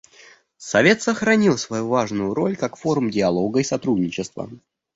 [0.57, 4.49] Совет сохранил свою важную роль как форум диалога и сотрудничества.